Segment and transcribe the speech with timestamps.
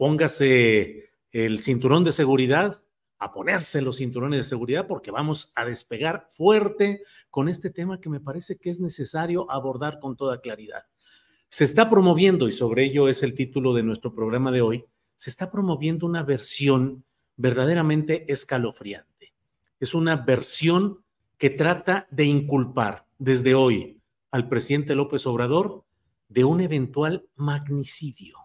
[0.00, 2.82] póngase el cinturón de seguridad,
[3.18, 8.08] a ponerse los cinturones de seguridad porque vamos a despegar fuerte con este tema que
[8.08, 10.84] me parece que es necesario abordar con toda claridad.
[11.48, 14.86] Se está promoviendo, y sobre ello es el título de nuestro programa de hoy,
[15.18, 17.04] se está promoviendo una versión
[17.36, 19.34] verdaderamente escalofriante.
[19.80, 21.04] Es una versión
[21.36, 24.00] que trata de inculpar desde hoy
[24.30, 25.84] al presidente López Obrador
[26.30, 28.38] de un eventual magnicidio.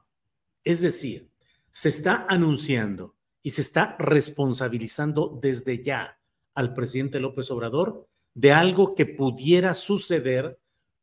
[0.65, 1.29] Es decir,
[1.75, 6.17] se está anunciando y se está responsabilizando desde ya
[6.53, 10.57] al presidente López Obrador de algo que pudiera suceder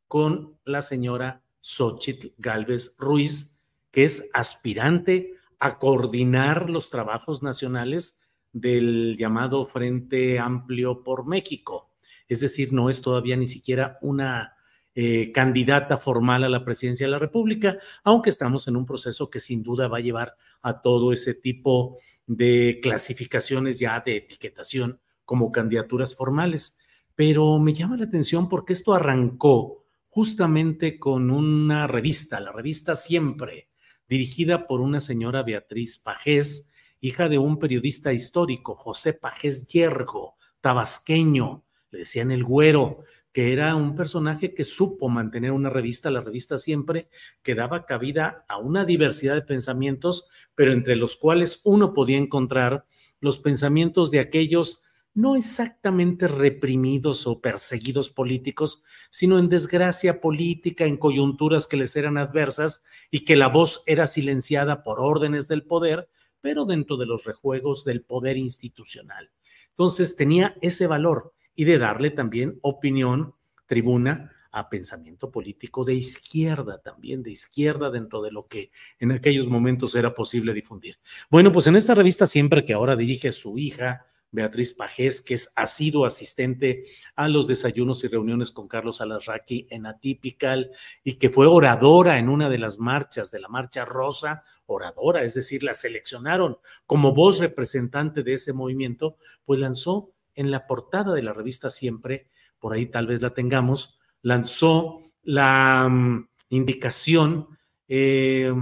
[0.07, 3.59] con la señora Xochitl Galvez Ruiz,
[3.91, 8.19] que es aspirante a coordinar los trabajos nacionales
[8.51, 11.91] del llamado Frente Amplio por México.
[12.27, 14.55] Es decir, no es todavía ni siquiera una
[14.95, 19.39] eh, candidata formal a la presidencia de la República, aunque estamos en un proceso que
[19.39, 25.51] sin duda va a llevar a todo ese tipo de clasificaciones ya de etiquetación como
[25.51, 26.77] candidaturas formales.
[27.15, 33.69] Pero me llama la atención porque esto arrancó justamente con una revista, la revista Siempre,
[34.07, 41.63] dirigida por una señora Beatriz Pajés, hija de un periodista histórico, José Pajés Yergo, tabasqueño,
[41.89, 42.99] le decían el güero,
[43.33, 47.09] que era un personaje que supo mantener una revista, la revista siempre,
[47.41, 52.85] que daba cabida a una diversidad de pensamientos, pero entre los cuales uno podía encontrar
[53.19, 54.83] los pensamientos de aquellos
[55.15, 62.17] no exactamente reprimidos o perseguidos políticos, sino en desgracia política, en coyunturas que les eran
[62.17, 66.07] adversas y que la voz era silenciada por órdenes del poder,
[66.41, 69.31] pero dentro de los rejuegos del poder institucional.
[69.69, 76.79] Entonces tenía ese valor y de darle también opinión, tribuna a pensamiento político de izquierda,
[76.79, 80.99] también de izquierda dentro de lo que en aquellos momentos era posible difundir.
[81.29, 85.53] Bueno, pues en esta revista siempre que ahora dirige su hija, Beatriz Pajés, que es,
[85.55, 90.71] ha sido asistente a los desayunos y reuniones con Carlos Alasraqui en Atypical
[91.03, 95.35] y que fue oradora en una de las marchas de la Marcha Rosa, oradora, es
[95.35, 96.57] decir, la seleccionaron
[96.87, 102.27] como voz representante de ese movimiento, pues lanzó en la portada de la revista Siempre,
[102.59, 107.47] por ahí tal vez la tengamos, lanzó la mm, indicación,
[107.87, 108.53] eh,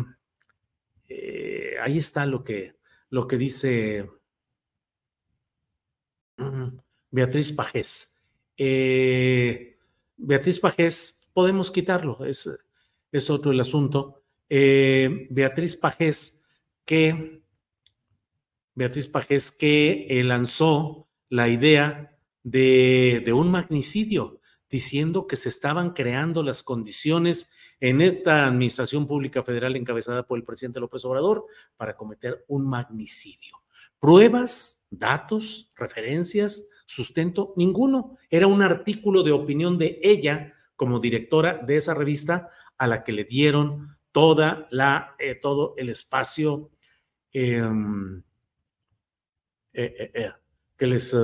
[1.08, 2.76] eh, ahí está lo que,
[3.10, 4.10] lo que dice
[6.38, 6.68] mm,
[7.12, 8.22] Beatriz Pajés.
[8.58, 9.78] Eh,
[10.18, 12.50] Beatriz Pajés, podemos quitarlo, es,
[13.12, 14.24] es otro el asunto.
[14.50, 16.44] Beatriz Pajés,
[16.86, 17.44] que
[18.74, 22.14] Beatriz Pajés que lanzó la idea
[22.44, 29.78] de, un magnicidio, diciendo que se estaban creando las condiciones en esta administración pública federal
[29.78, 31.46] encabezada por el presidente López Obrador
[31.78, 33.64] para cometer un magnicidio.
[33.98, 38.18] Pruebas, datos, referencias, sustento, ninguno.
[38.30, 43.14] Era un artículo de opinión de ella como directora de esa revista a la que
[43.14, 46.72] le dieron toda la, eh, todo el espacio
[47.32, 48.22] em,
[49.72, 50.32] eh, eh,
[50.82, 51.16] que les...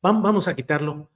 [0.00, 1.10] vamos a quitarlo,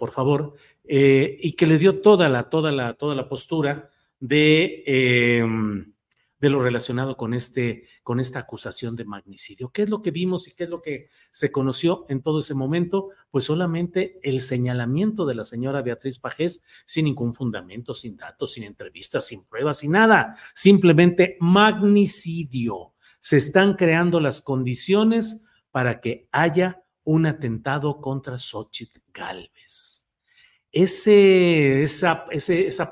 [0.00, 3.88] por favor, y que le dio toda la, toda la, toda la postura
[4.18, 5.94] de, em,
[6.40, 9.70] de lo relacionado con, este, con esta acusación de magnicidio.
[9.70, 12.54] ¿Qué es lo que vimos y qué es lo que se conoció en todo ese
[12.54, 13.10] momento?
[13.30, 18.64] Pues solamente el señalamiento de la señora Beatriz Pajés sin ningún fundamento, sin datos, sin
[18.64, 20.34] entrevistas, sin pruebas, sin nada.
[20.52, 22.94] Simplemente magnicidio.
[23.20, 30.10] Se están creando las condiciones para que haya un atentado contra Xochitl Galvez.
[30.72, 32.26] Esa,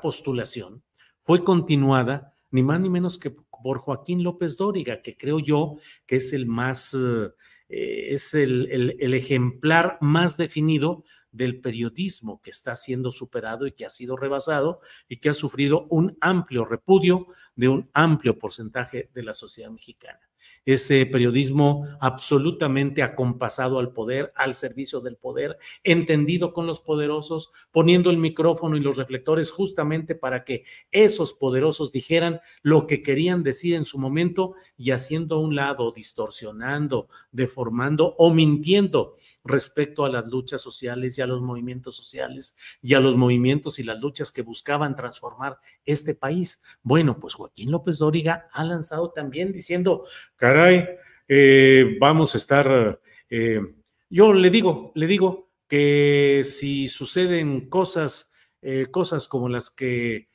[0.01, 0.83] postulación
[1.23, 6.17] fue continuada ni más ni menos que por Joaquín López Dóriga, que creo yo que
[6.17, 13.11] es el más, eh, es el, el ejemplar más definido del periodismo que está siendo
[13.11, 14.79] superado y que ha sido rebasado
[15.09, 20.19] y que ha sufrido un amplio repudio de un amplio porcentaje de la sociedad mexicana
[20.65, 28.09] ese periodismo absolutamente acompasado al poder, al servicio del poder, entendido con los poderosos, poniendo
[28.09, 33.75] el micrófono y los reflectores justamente para que esos poderosos dijeran lo que querían decir
[33.75, 40.27] en su momento y haciendo a un lado, distorsionando, deformando o mintiendo respecto a las
[40.27, 44.41] luchas sociales y a los movimientos sociales y a los movimientos y las luchas que
[44.41, 46.61] buscaban transformar este país.
[46.81, 50.05] Bueno, pues Joaquín López Dóriga ha lanzado también diciendo,
[50.53, 50.87] caray,
[51.27, 53.59] eh, vamos a estar, eh,
[54.07, 60.29] yo le digo, le digo que si suceden cosas, eh, cosas como las que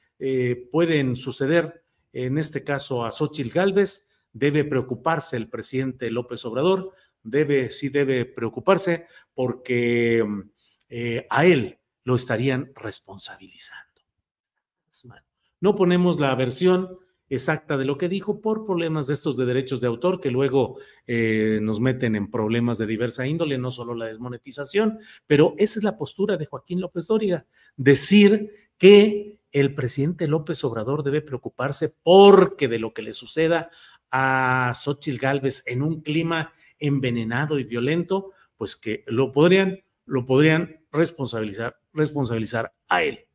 [0.72, 6.92] pueden suceder, en este caso a Xochitl Gálvez, debe preocuparse el presidente López Obrador
[7.22, 10.26] debe, sí debe preocuparse porque
[11.30, 14.02] a él lo estarían responsabilizando.
[15.60, 16.98] No ponemos la versión
[17.30, 20.78] exacta de lo que dijo por problemas de estos de derechos de autor que luego
[21.06, 25.84] eh, nos meten en problemas de diversa índole, no solo la desmonetización, pero esa es
[25.84, 27.46] la postura de Joaquín López Dóriga,
[27.76, 33.70] decir que el presidente López Obrador debe preocuparse porque de lo que le suceda
[34.10, 40.80] a Xochitl Gálvez en un clima envenenado y violento, pues que lo podrían, lo podrían
[40.92, 43.26] responsabilizar, responsabilizar a él.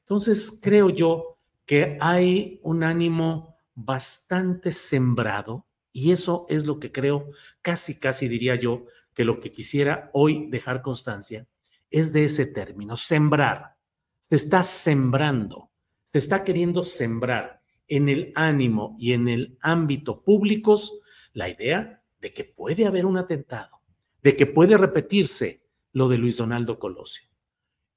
[0.00, 1.31] Entonces, creo yo
[1.66, 7.30] que hay un ánimo bastante sembrado y eso es lo que creo,
[7.60, 11.46] casi, casi diría yo, que lo que quisiera hoy dejar constancia
[11.90, 13.76] es de ese término, sembrar.
[14.20, 15.70] Se está sembrando,
[16.04, 21.00] se está queriendo sembrar en el ánimo y en el ámbito públicos
[21.34, 23.80] la idea de que puede haber un atentado,
[24.22, 25.62] de que puede repetirse
[25.92, 27.28] lo de Luis Donaldo Colosio.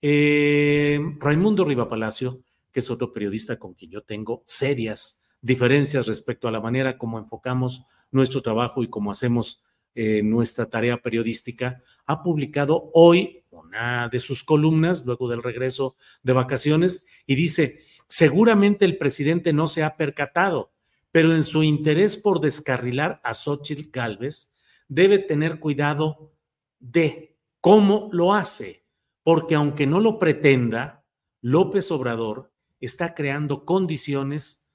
[0.02, 2.44] Eh, Raimundo Riva Palacio,
[2.76, 7.18] que es otro periodista con quien yo tengo serias diferencias respecto a la manera como
[7.18, 9.64] enfocamos nuestro trabajo y cómo hacemos
[9.94, 16.34] eh, nuestra tarea periodística, ha publicado hoy una de sus columnas luego del regreso de
[16.34, 20.74] vacaciones y dice, seguramente el presidente no se ha percatado
[21.14, 24.54] pero en su interés por descarrilar a Xochitl Galvez,
[24.90, 26.34] debe tener cuidado
[26.80, 28.86] de cómo lo hace,
[29.24, 31.06] porque aunque no lo pretenda,
[31.40, 34.70] López Obrador está creando condiciones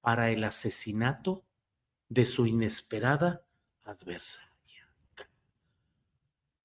[0.00, 1.44] para el asesinato
[2.08, 3.44] de su inesperada
[3.84, 4.52] adversaria.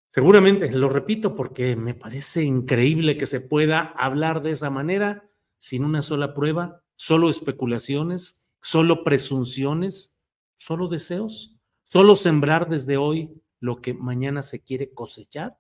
[0.10, 5.30] Seguramente, lo repito porque me parece increíble que se pueda hablar de esa manera
[5.60, 10.20] sin una sola prueba, solo especulaciones, solo presunciones,
[10.56, 15.60] solo deseos, solo sembrar desde hoy lo que mañana se quiere cosechar.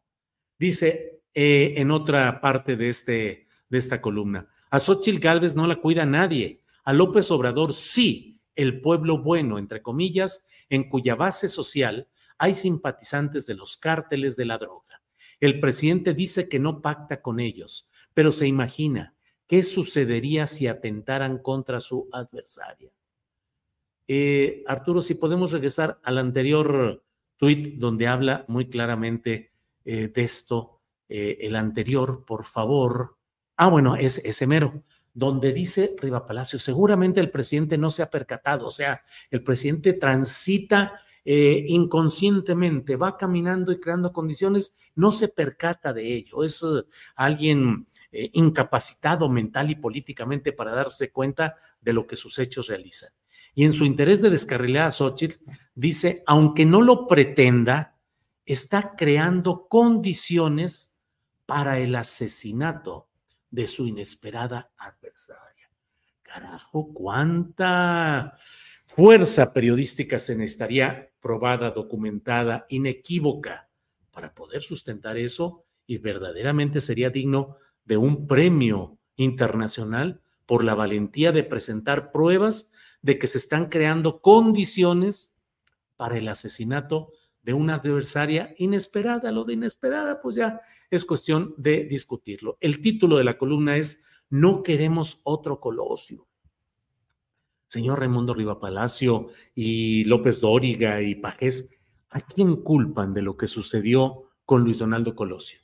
[0.57, 5.78] Dice eh, en otra parte de, este, de esta columna, a Xochitl Gálvez no la
[5.78, 12.08] cuida nadie, a López Obrador sí, el pueblo bueno, entre comillas, en cuya base social
[12.38, 15.02] hay simpatizantes de los cárteles de la droga.
[15.40, 19.16] El presidente dice que no pacta con ellos, pero se imagina
[19.48, 22.92] ¿Qué sucedería si atentaran contra su adversaria?
[24.08, 27.04] Eh, Arturo, si podemos regresar al anterior
[27.38, 29.52] tuit donde habla muy claramente
[29.86, 33.17] eh, de esto, eh, el anterior, por favor.
[33.58, 34.84] Ah, bueno, es ese mero,
[35.14, 39.94] donde dice Riva Palacio, seguramente el presidente no se ha percatado, o sea, el presidente
[39.94, 40.94] transita
[41.30, 46.42] eh, inconscientemente va caminando y creando condiciones, no se percata de ello.
[46.42, 46.86] Es eh,
[47.18, 53.10] alguien eh, incapacitado mental y políticamente para darse cuenta de lo que sus hechos realizan.
[53.54, 55.44] Y en su interés de descarrilar a Xochitl,
[55.76, 57.98] dice, aunque no lo pretenda,
[58.46, 60.96] está creando condiciones
[61.46, 63.10] para el asesinato
[63.50, 65.70] de su inesperada adversaria.
[66.22, 68.38] Carajo, cuánta
[68.86, 73.70] fuerza periodística se necesitaría probada, documentada, inequívoca
[74.12, 81.32] para poder sustentar eso y verdaderamente sería digno de un premio internacional por la valentía
[81.32, 85.38] de presentar pruebas de que se están creando condiciones
[85.96, 87.12] para el asesinato
[87.42, 89.32] de una adversaria inesperada.
[89.32, 92.58] Lo de inesperada, pues ya es cuestión de discutirlo.
[92.62, 96.27] El título de la columna es No queremos otro Colosio.
[97.67, 101.70] Señor Raimundo Riva Palacio y López Dóriga y Pajés,
[102.10, 105.60] ¿a quién culpan de lo que sucedió con Luis Donaldo Colosio?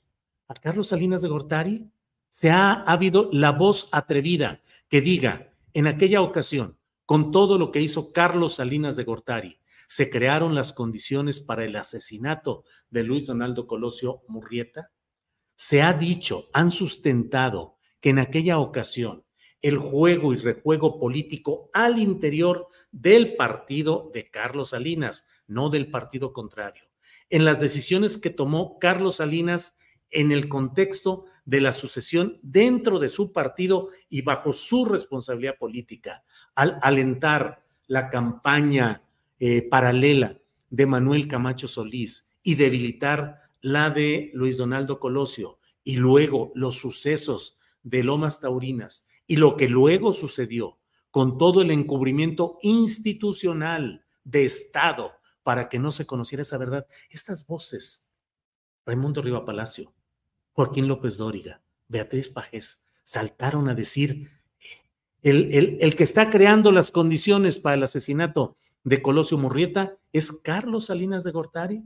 [0.50, 1.90] ¿A Carlos Salinas de Gortari?
[2.28, 7.72] Se ha, ha habido la voz atrevida que diga, en aquella ocasión, con todo lo
[7.72, 13.28] que hizo Carlos Salinas de Gortari, se crearon las condiciones para el asesinato de Luis
[13.28, 14.92] Donaldo Colosio Murrieta?
[15.56, 19.24] Se ha dicho, han sustentado que en aquella ocasión
[19.62, 26.34] el juego y rejuego político al interior del partido de Carlos Salinas, no del partido
[26.34, 26.84] contrario.
[27.30, 29.78] En las decisiones que tomó Carlos Salinas
[30.12, 36.24] en el contexto de la sucesión dentro de su partido y bajo su responsabilidad política,
[36.56, 39.02] al alentar la campaña
[39.40, 40.38] eh, paralela
[40.70, 47.58] de Manuel Camacho Solís y debilitar la de Luis Donaldo Colosio y luego los sucesos
[47.82, 50.80] de Lomas Taurinas y lo que luego sucedió
[51.10, 57.48] con todo el encubrimiento institucional de Estado para que no se conociera esa verdad, estas
[57.48, 58.12] voces,
[58.86, 59.94] Raimundo Riva Palacio,
[60.52, 64.30] Joaquín López Dóriga, Beatriz Pajés, saltaron a decir,
[65.22, 70.34] el, el, el que está creando las condiciones para el asesinato de Colosio Murrieta es
[70.34, 71.84] Carlos Salinas de Gortari.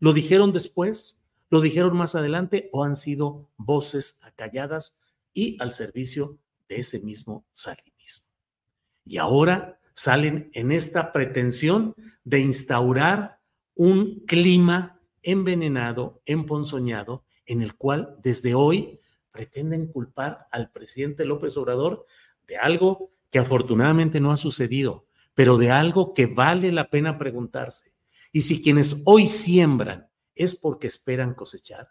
[0.00, 1.20] ¿Lo dijeron después?
[1.50, 2.68] ¿Lo dijeron más adelante?
[2.72, 5.00] ¿O han sido voces acalladas
[5.32, 8.26] y al servicio de ese mismo salinismo?
[9.04, 13.40] Y ahora salen en esta pretensión de instaurar
[13.74, 22.04] un clima envenenado, emponzoñado, en el cual desde hoy pretenden culpar al presidente López Obrador
[22.46, 27.93] de algo que afortunadamente no ha sucedido, pero de algo que vale la pena preguntarse.
[28.34, 31.90] Y si quienes hoy siembran es porque esperan cosechar,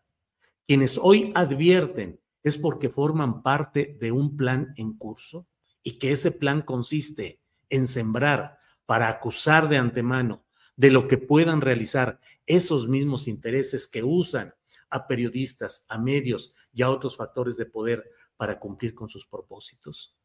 [0.67, 5.47] quienes hoy advierten es porque forman parte de un plan en curso
[5.83, 10.45] y que ese plan consiste en sembrar para acusar de antemano
[10.75, 14.53] de lo que puedan realizar esos mismos intereses que usan
[14.89, 18.03] a periodistas, a medios y a otros factores de poder
[18.35, 20.17] para cumplir con sus propósitos.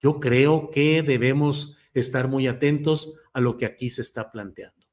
[0.00, 4.83] Yo creo que debemos estar muy atentos a lo que aquí se está planteando.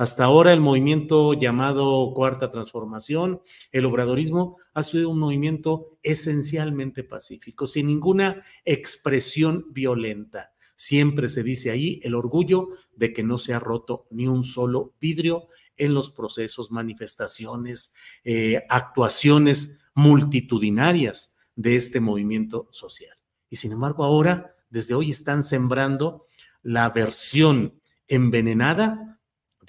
[0.00, 7.66] Hasta ahora el movimiento llamado Cuarta Transformación, el obradorismo, ha sido un movimiento esencialmente pacífico,
[7.66, 10.54] sin ninguna expresión violenta.
[10.74, 14.94] Siempre se dice ahí el orgullo de que no se ha roto ni un solo
[15.02, 23.18] vidrio en los procesos, manifestaciones, eh, actuaciones multitudinarias de este movimiento social.
[23.50, 26.26] Y sin embargo ahora desde hoy están sembrando
[26.62, 27.78] la versión
[28.08, 29.10] envenenada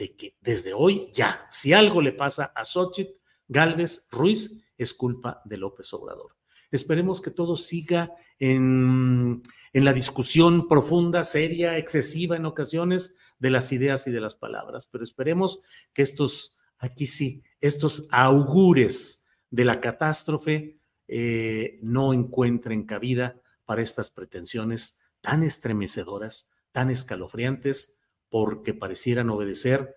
[0.01, 3.13] de que desde hoy ya, si algo le pasa a Xochitl
[3.47, 6.35] Galvez Ruiz, es culpa de López Obrador.
[6.71, 9.43] Esperemos que todo siga en,
[9.73, 14.87] en la discusión profunda, seria, excesiva en ocasiones de las ideas y de las palabras,
[14.87, 15.61] pero esperemos
[15.93, 24.09] que estos, aquí sí, estos augures de la catástrofe eh, no encuentren cabida para estas
[24.09, 27.99] pretensiones tan estremecedoras, tan escalofriantes,
[28.31, 29.95] porque parecieran obedecer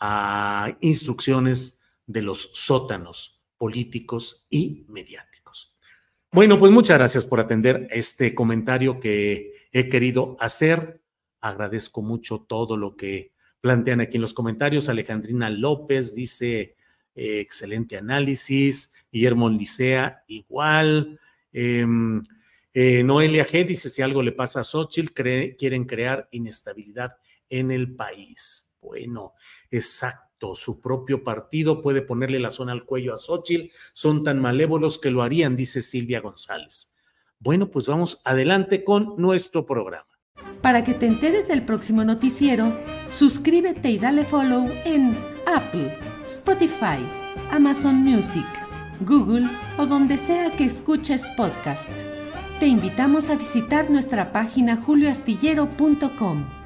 [0.00, 5.76] a instrucciones de los sótanos políticos y mediáticos.
[6.32, 11.00] Bueno, pues muchas gracias por atender este comentario que he querido hacer.
[11.40, 14.88] Agradezco mucho todo lo que plantean aquí en los comentarios.
[14.88, 16.74] Alejandrina López dice,
[17.14, 18.94] eh, excelente análisis.
[19.12, 21.20] Guillermo Licea, igual.
[21.52, 22.22] Em,
[22.72, 25.12] eh, Noelia G dice, si algo le pasa a Xochitl,
[25.56, 27.16] quieren crear inestabilidad
[27.48, 28.74] en el país.
[28.80, 29.34] Bueno,
[29.70, 30.54] exacto.
[30.54, 33.72] Su propio partido puede ponerle la zona al cuello a Xochitl.
[33.92, 36.94] Son tan malévolos que lo harían, dice Silvia González.
[37.38, 40.06] Bueno, pues vamos adelante con nuestro programa.
[40.60, 42.72] Para que te enteres del próximo noticiero,
[43.06, 46.98] suscríbete y dale follow en Apple, Spotify,
[47.50, 48.46] Amazon Music,
[49.00, 49.48] Google
[49.78, 51.90] o donde sea que escuches podcast.
[52.60, 56.63] Te invitamos a visitar nuestra página julioastillero.com.